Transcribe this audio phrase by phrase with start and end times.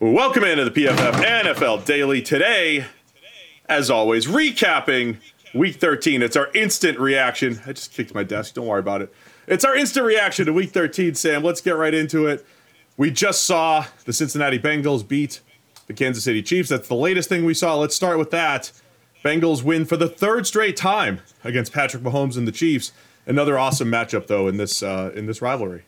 [0.00, 2.22] Welcome into the PFF NFL Daily.
[2.22, 2.86] Today,
[3.68, 5.16] as always, recapping
[5.52, 6.22] week 13.
[6.22, 7.60] It's our instant reaction.
[7.66, 8.54] I just kicked my desk.
[8.54, 9.12] Don't worry about it.
[9.48, 11.42] It's our instant reaction to week 13, Sam.
[11.42, 12.46] Let's get right into it.
[12.96, 15.40] We just saw the Cincinnati Bengals beat
[15.88, 16.68] the Kansas City Chiefs.
[16.68, 17.74] That's the latest thing we saw.
[17.74, 18.70] Let's start with that.
[19.24, 22.92] Bengals win for the third straight time against Patrick Mahomes and the Chiefs.
[23.26, 25.86] Another awesome matchup, though, in this uh, in this rivalry.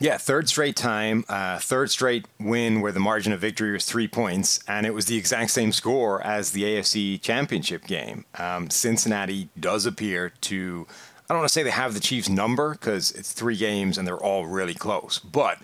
[0.00, 4.08] Yeah, third straight time, uh, third straight win where the margin of victory was three
[4.08, 8.24] points, and it was the exact same score as the AFC Championship game.
[8.36, 10.86] Um, Cincinnati does appear to,
[11.28, 14.06] I don't want to say they have the Chiefs' number because it's three games and
[14.06, 15.58] they're all really close, but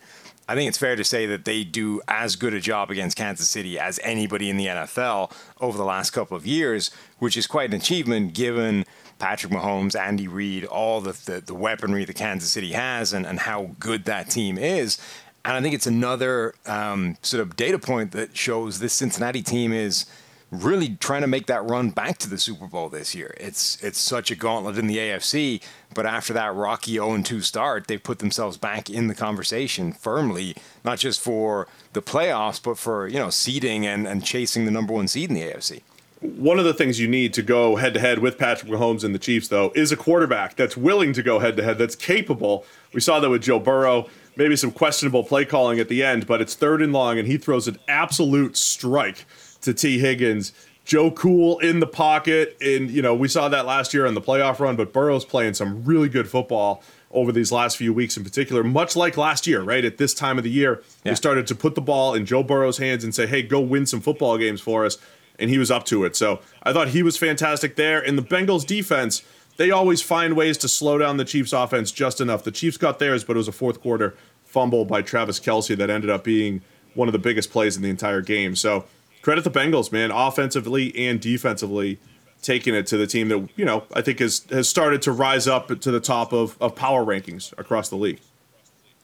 [0.51, 3.49] I think it's fair to say that they do as good a job against Kansas
[3.49, 7.71] City as anybody in the NFL over the last couple of years, which is quite
[7.71, 8.85] an achievement given
[9.21, 13.39] Patrick Mahomes, Andy Reid, all the, the, the weaponry that Kansas City has, and, and
[13.39, 14.99] how good that team is.
[15.45, 19.73] And I think it's another um, sort of data point that shows this Cincinnati team
[19.73, 20.07] is
[20.51, 23.35] really trying to make that run back to the Super Bowl this year.
[23.39, 25.63] It's it's such a gauntlet in the AFC,
[25.95, 30.99] but after that rocky 0-2 start, they've put themselves back in the conversation firmly, not
[30.99, 35.09] just for the playoffs, but for you know seeding and, and chasing the number one
[35.09, 35.83] seed in the AFC.
[36.21, 39.15] One of the things you need to go head to head with Patrick Mahomes and
[39.15, 42.67] the Chiefs, though, is a quarterback that's willing to go head to head, that's capable.
[42.93, 46.43] We saw that with Joe Burrow, maybe some questionable play calling at the end, but
[46.43, 49.25] it's third and long, and he throws an absolute strike
[49.63, 50.53] to Tee Higgins.
[50.85, 54.21] Joe Cool in the pocket, and you know we saw that last year on the
[54.21, 54.77] playoff run.
[54.77, 58.97] But Burrow's playing some really good football over these last few weeks in particular, much
[58.97, 59.85] like last year, right?
[59.85, 61.13] At this time of the year, yeah.
[61.13, 63.87] they started to put the ball in Joe Burrow's hands and say, "Hey, go win
[63.87, 64.99] some football games for us."
[65.41, 66.15] And he was up to it.
[66.15, 68.01] So I thought he was fantastic there.
[68.01, 69.23] And the Bengals defense,
[69.57, 72.45] they always find ways to slow down the Chiefs offense just enough.
[72.45, 75.91] The Chiefs got theirs, but it was a fourth quarter fumble by Travis Kelce that
[75.91, 76.63] ended up being
[76.95, 78.55] one of the biggest plays in the entire game.
[78.55, 78.85] So
[79.23, 81.99] credit the Bengals, man, offensively and defensively,
[82.43, 85.47] taking it to the team that, you know, I think has, has started to rise
[85.47, 88.21] up to the top of, of power rankings across the league.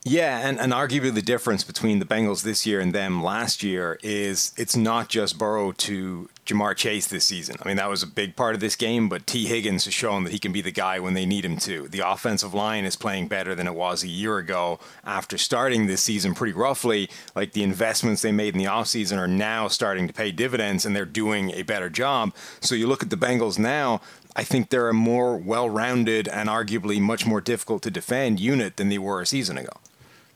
[0.08, 3.98] Yeah, and, and arguably the difference between the Bengals this year and them last year
[4.04, 7.56] is it's not just Burrow to Ja'Marr Chase this season.
[7.60, 10.22] I mean, that was a big part of this game, but Tee Higgins has shown
[10.22, 11.88] that he can be the guy when they need him to.
[11.88, 16.02] The offensive line is playing better than it was a year ago after starting this
[16.02, 17.10] season pretty roughly.
[17.34, 20.94] Like the investments they made in the offseason are now starting to pay dividends and
[20.94, 22.32] they're doing a better job.
[22.60, 24.00] So you look at the Bengals now,
[24.36, 28.76] I think they're a more well rounded and arguably much more difficult to defend unit
[28.76, 29.72] than they were a season ago.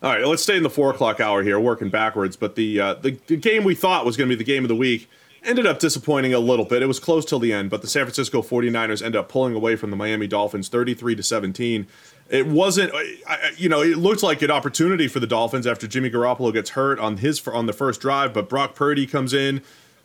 [0.02, 2.34] All right, let's stay in the four o'clock hour here, working backwards.
[2.34, 4.68] But the, uh, the, the game we thought was going to be the game of
[4.68, 5.10] the week
[5.42, 6.82] ended up disappointing a little bit.
[6.82, 9.76] It was close till the end, but the San Francisco 49ers ended up pulling away
[9.76, 11.86] from the Miami Dolphins 33 to 17.
[12.30, 12.92] It wasn't,
[13.56, 16.98] you know, it looked like an opportunity for the Dolphins after Jimmy Garoppolo gets hurt
[16.98, 19.62] on his on the first drive, but Brock Purdy comes in.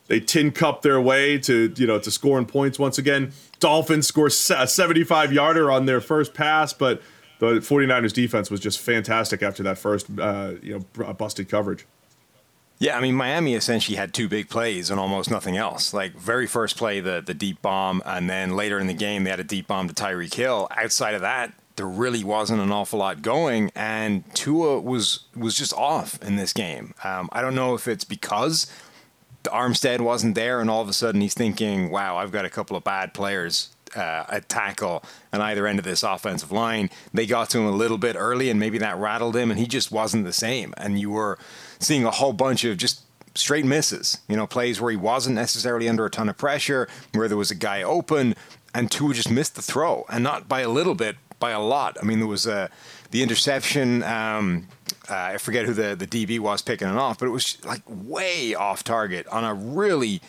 [0.08, 3.32] They tin cup their way to you know to scoring points once again.
[3.60, 7.02] Dolphins score a 75 yarder on their first pass, but
[7.40, 11.86] the 49ers defense was just fantastic after that first uh, you know busted coverage.
[12.78, 15.94] Yeah, I mean Miami essentially had two big plays and almost nothing else.
[15.94, 19.30] Like very first play, the the deep bomb, and then later in the game they
[19.30, 20.68] had a deep bomb to Tyreek Hill.
[20.72, 25.74] Outside of that, there really wasn't an awful lot going, and Tua was was just
[25.74, 26.94] off in this game.
[27.04, 28.72] Um, I don't know if it's because
[29.46, 32.76] Armstead wasn't there, and all of a sudden he's thinking, "Wow, I've got a couple
[32.76, 36.90] of bad players uh, a tackle on either end of this offensive line.
[37.14, 39.68] They got to him a little bit early, and maybe that rattled him, and he
[39.68, 40.74] just wasn't the same.
[40.78, 41.38] And you were
[41.80, 43.02] seeing a whole bunch of just
[43.36, 47.28] straight misses, you know, plays where he wasn't necessarily under a ton of pressure, where
[47.28, 48.36] there was a guy open,
[48.74, 51.98] and Tua just missed the throw, and not by a little bit, by a lot.
[52.02, 52.70] I mean, there was a
[53.12, 54.04] the interception.
[54.04, 54.68] Um,
[55.10, 57.82] uh, I forget who the the DB was picking it off, but it was like
[57.88, 60.22] way off target on a really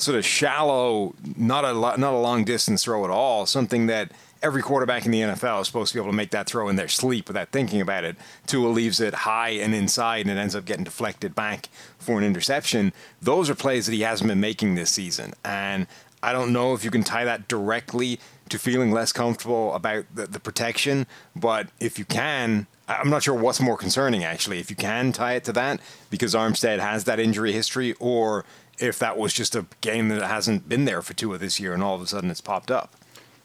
[0.00, 3.46] sort of shallow, not a not a long distance throw at all.
[3.46, 4.12] Something that
[4.42, 6.76] every quarterback in the NFL is supposed to be able to make that throw in
[6.76, 8.16] their sleep without thinking about it.
[8.46, 11.68] Tua leaves it high and inside, and it ends up getting deflected back
[11.98, 12.92] for an interception.
[13.20, 15.86] Those are plays that he hasn't been making this season, and
[16.22, 18.20] I don't know if you can tie that directly
[18.50, 21.06] to feeling less comfortable about the, the protection.
[21.34, 24.58] But if you can, I'm not sure what's more concerning actually.
[24.58, 25.80] If you can tie it to that,
[26.10, 28.44] because Armstead has that injury history, or
[28.80, 31.74] if that was just a game that hasn't been there for two of this year
[31.74, 32.96] and all of a sudden it's popped up.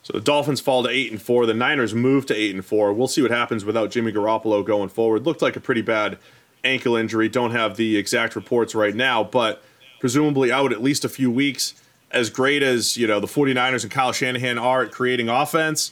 [0.02, 1.46] So the Dolphins fall to eight and four.
[1.46, 2.94] The Niners move to eight and four.
[2.94, 5.26] We'll see what happens without Jimmy Garoppolo going forward.
[5.26, 6.20] Looked like a pretty bad
[6.64, 7.28] ankle injury.
[7.28, 9.64] Don't have the exact reports right now, but
[10.00, 11.74] presumably out at least a few weeks.
[12.12, 15.92] As great as you know the 49ers and Kyle Shanahan are at creating offense,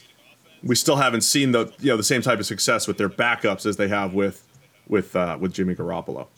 [0.62, 3.66] we still haven't seen the you know the same type of success with their backups
[3.66, 4.46] as they have with
[4.88, 6.28] with uh, with Jimmy Garoppolo.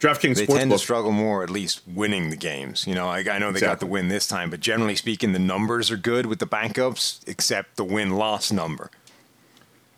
[0.00, 0.58] DraftKings they Sportsbook.
[0.58, 2.86] tend to struggle more, at least winning the games.
[2.86, 3.60] You know, I, I know they exactly.
[3.60, 7.26] got the win this time, but generally speaking, the numbers are good with the backups,
[7.26, 8.90] except the win-loss number.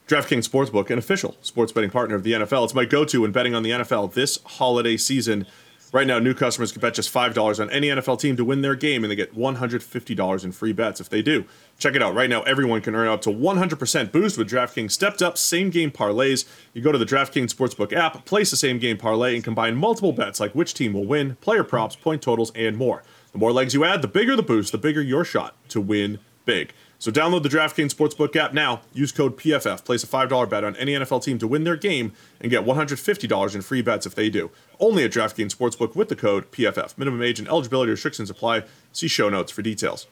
[0.07, 2.65] DraftKings Sportsbook, an official sports betting partner of the NFL.
[2.65, 5.47] It's my go-to when betting on the NFL this holiday season.
[5.91, 8.75] Right now, new customers can bet just $5 on any NFL team to win their
[8.75, 11.47] game, and they get $150 in free bets if they do.
[11.79, 12.15] Check it out.
[12.15, 15.91] Right now, everyone can earn up to 100% boost with DraftKings stepped up same game
[15.91, 16.45] parlays.
[16.75, 20.13] You go to the DraftKings Sportsbook app, place the same game parlay, and combine multiple
[20.13, 23.03] bets like which team will win, player props, point totals, and more.
[23.33, 26.19] The more legs you add, the bigger the boost, the bigger your shot to win
[26.45, 26.75] big.
[27.01, 28.81] So download the DraftKings Sportsbook app now.
[28.93, 29.85] Use code PFF.
[29.85, 33.55] Place a $5 bet on any NFL team to win their game and get $150
[33.55, 34.51] in free bets if they do.
[34.81, 36.99] Only at DraftKings Sportsbook with the code PFF.
[36.99, 38.65] Minimum age and eligibility restrictions apply.
[38.93, 40.09] See show notes for details.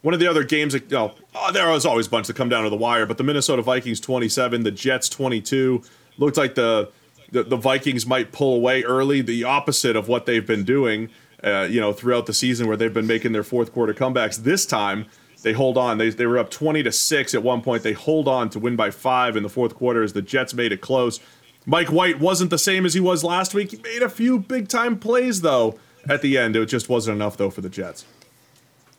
[0.00, 2.48] One of the other games, you know, oh, there was always a bunch that come
[2.48, 5.82] down to the wire, but the Minnesota Vikings 27, the Jets 22.
[6.16, 6.90] Looked like the,
[7.30, 11.10] the, the Vikings might pull away early, the opposite of what they've been doing,
[11.44, 14.36] uh, you know, throughout the season where they've been making their fourth quarter comebacks.
[14.36, 15.06] This time,
[15.42, 15.98] they hold on.
[15.98, 17.82] They, they were up 20 to 6 at one point.
[17.82, 20.72] They hold on to win by five in the fourth quarter as the Jets made
[20.72, 21.20] it close.
[21.66, 23.70] Mike White wasn't the same as he was last week.
[23.72, 26.56] He made a few big time plays, though, at the end.
[26.56, 28.04] It just wasn't enough, though, for the Jets.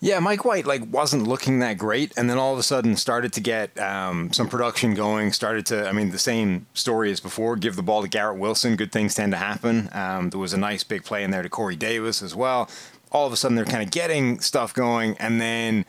[0.02, 3.34] Yeah, Mike White like wasn't looking that great, and then all of a sudden started
[3.34, 5.30] to get um, some production going.
[5.32, 7.56] Started to, I mean, the same story as before.
[7.56, 9.90] Give the ball to Garrett Wilson, good things tend to happen.
[9.92, 12.70] Um, there was a nice big play in there to Corey Davis as well.
[13.12, 15.84] All of a sudden, they're kind of getting stuff going, and then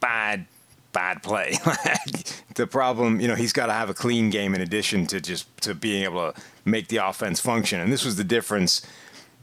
[0.00, 0.46] bad
[0.96, 1.54] bad play.
[2.54, 5.46] the problem, you know, he's got to have a clean game in addition to just
[5.60, 7.80] to being able to make the offense function.
[7.80, 8.80] And this was the difference.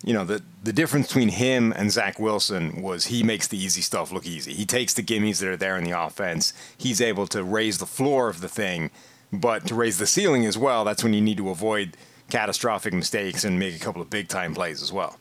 [0.04, 3.82] You know, the the difference between him and Zach Wilson was he makes the easy
[3.82, 4.54] stuff look easy.
[4.54, 6.54] He takes the gimmies that are there in the offense.
[6.78, 8.90] He's able to raise the floor of the thing,
[9.32, 10.84] but to raise the ceiling as well.
[10.84, 11.96] That's when you need to avoid
[12.32, 15.18] catastrophic mistakes and make a couple of big time plays as well.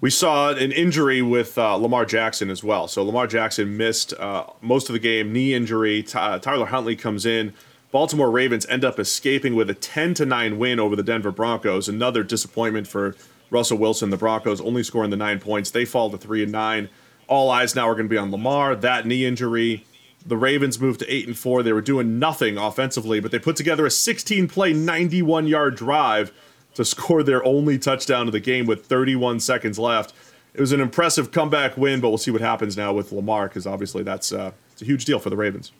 [0.00, 2.88] We saw an injury with uh, Lamar Jackson as well.
[2.88, 6.06] So Lamar Jackson missed uh, most of the game, knee injury.
[6.14, 7.52] uh, Tyler Huntley comes in.
[7.92, 11.86] Baltimore Ravens end up escaping with a 10 to 9 win over the Denver Broncos.
[11.86, 13.14] Another disappointment for
[13.50, 14.08] Russell Wilson.
[14.08, 15.70] The Broncos only scoring the 9 points.
[15.70, 16.88] They fall to 3 and 9.
[17.28, 19.84] All eyes now are going to be on Lamar, that knee injury.
[20.24, 21.62] The Ravens moved to 8 and 4.
[21.62, 26.32] They were doing nothing offensively, but they put together a 16 play 91 yard drive
[26.80, 30.12] to score their only touchdown of the game with 31 seconds left.
[30.54, 33.66] It was an impressive comeback win, but we'll see what happens now with Lamar because
[33.66, 35.72] obviously that's uh, it's a huge deal for the Ravens.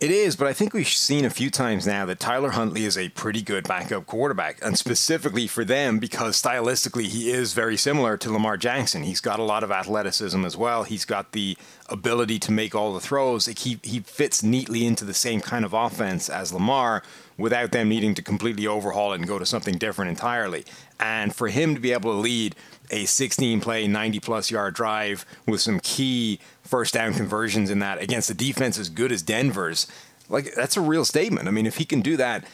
[0.00, 2.96] It is, but I think we've seen a few times now that Tyler Huntley is
[2.96, 8.16] a pretty good backup quarterback, and specifically for them because stylistically he is very similar
[8.16, 9.02] to Lamar Jackson.
[9.02, 10.84] He's got a lot of athleticism as well.
[10.84, 11.54] He's got the
[11.90, 13.44] ability to make all the throws.
[13.44, 17.02] He he fits neatly into the same kind of offense as Lamar
[17.36, 20.64] without them needing to completely overhaul it and go to something different entirely.
[20.98, 22.56] And for him to be able to lead
[22.90, 28.00] a 16 play, 90 plus yard drive with some key first down conversions in that
[28.00, 29.86] against a defense as good as Denver's,
[30.28, 31.48] like that's a real statement.
[31.48, 32.44] I mean, if he can do that,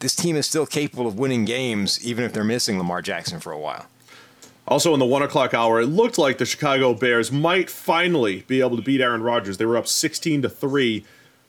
[0.00, 3.52] this team is still capable of winning games, even if they're missing Lamar Jackson for
[3.52, 3.86] a while.
[4.66, 8.60] Also, in the one o'clock hour, it looked like the Chicago Bears might finally be
[8.60, 9.58] able to beat Aaron Rodgers.
[9.58, 11.04] They were up 16 to 3,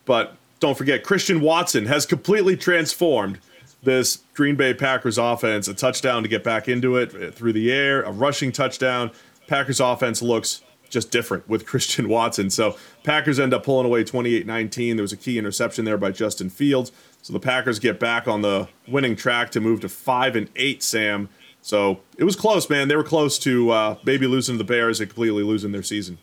[0.06, 3.40] but don't forget, Christian Watson has completely transformed
[3.86, 5.68] this Green Bay Packers offense.
[5.68, 9.12] A touchdown to get back into it uh, through the air, a rushing touchdown.
[9.48, 12.50] Packers offense looks just different with Christian Watson.
[12.50, 14.96] So Packers end up pulling away 28-19.
[14.96, 16.92] There was a key interception there by Justin Fields.
[17.22, 20.84] So the Packers get back on the winning track to move to 5 and 8,
[20.84, 21.30] Sam.
[21.62, 22.88] So it was close, man.
[22.88, 26.20] They were close to uh, maybe losing the Bears and completely losing their season.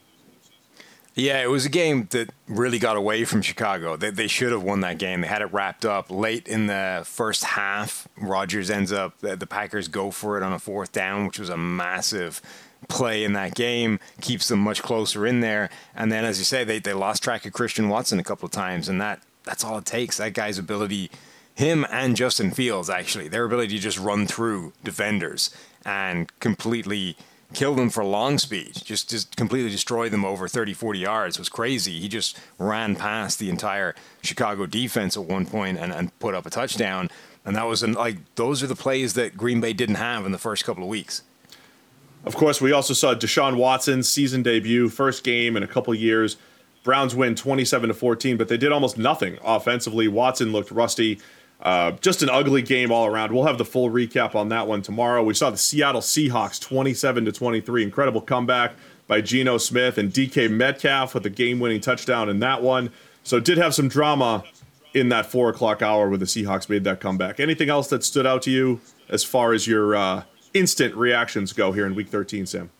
[1.14, 3.96] Yeah, it was a game that really got away from Chicago.
[3.96, 5.20] They, they should have won that game.
[5.20, 8.08] They had it wrapped up late in the first half.
[8.16, 11.50] Rodgers ends up, the, the Packers go for it on a fourth down, which was
[11.50, 12.40] a massive
[12.88, 15.68] play in that game, keeps them much closer in there.
[15.94, 18.52] And then, as you say, they, they lost track of Christian Watson a couple of
[18.52, 20.16] times, and that that's all it takes.
[20.16, 21.10] That guy's ability,
[21.54, 25.54] him and Justin Fields, actually, their ability to just run through defenders
[25.84, 27.16] and completely
[27.54, 31.36] killed them for long speed, just just completely destroyed them over 30, 40 yards.
[31.36, 32.00] It was crazy.
[32.00, 36.46] He just ran past the entire Chicago defense at one point and, and put up
[36.46, 37.10] a touchdown.
[37.44, 40.32] And that was an, like those are the plays that Green Bay didn't have in
[40.32, 41.22] the first couple of weeks.
[42.24, 46.36] Of course, we also saw Deshaun Watson's season debut, first game in a couple years.
[46.84, 50.08] Browns win 27 to 14, but they did almost nothing offensively.
[50.08, 51.20] Watson looked rusty.
[51.62, 53.32] Uh, just an ugly game all around.
[53.32, 55.22] We'll have the full recap on that one tomorrow.
[55.22, 57.84] We saw the Seattle Seahawks 27 to 23.
[57.84, 58.74] Incredible comeback
[59.06, 62.90] by Geno Smith and DK Metcalf with a game winning touchdown in that one.
[63.22, 64.42] So did have some drama
[64.92, 67.38] in that four o'clock hour where the Seahawks made that comeback.
[67.38, 71.70] Anything else that stood out to you as far as your uh, instant reactions go
[71.70, 72.70] here in week 13, Sam?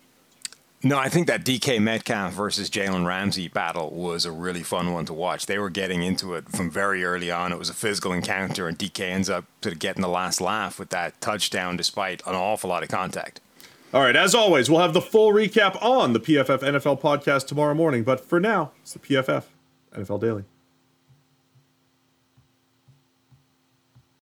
[0.85, 5.05] No, I think that DK Metcalf versus Jalen Ramsey battle was a really fun one
[5.07, 5.47] to watch.
[5.47, 7.53] They were getting into it from very early on.
[7.53, 10.81] It was a physical encounter, and DK ends up sort of getting the last laugh
[10.81, 13.41] with that touchdown despite an awful lot of contact.
[13.95, 17.75] All right, as always, we'll have the full recap on the PFF NFL podcast tomorrow
[17.75, 18.03] morning.
[18.03, 19.45] But for now, it's the PFF
[19.95, 20.45] NFL Daily.